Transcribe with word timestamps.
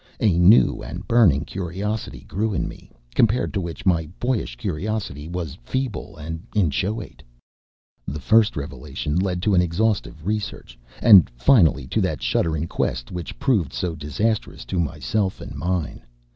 A 0.19 0.39
new 0.39 0.81
and 0.81 1.07
burning 1.07 1.45
curiosity 1.45 2.21
grew 2.21 2.55
in 2.55 2.67
me, 2.67 2.89
compared 3.13 3.53
to 3.53 3.61
which 3.61 3.85
my 3.85 4.07
boyish 4.19 4.55
curiosity 4.55 5.27
was 5.27 5.59
feeble 5.61 6.17
and 6.17 6.41
inchoate. 6.55 7.21
The 8.07 8.19
first 8.19 8.55
revelation 8.57 9.15
led 9.19 9.43
to 9.43 9.53
an 9.53 9.61
exhaustive 9.61 10.25
research, 10.25 10.75
and 11.03 11.29
finally 11.37 11.85
to 11.89 12.01
that 12.01 12.23
shuddering 12.23 12.65
quest 12.65 13.11
which 13.11 13.37
proved 13.37 13.73
so 13.73 13.93
disastrous 13.93 14.65
to 14.65 14.79
myself 14.79 15.39
and 15.39 15.53
mine. 15.55 16.03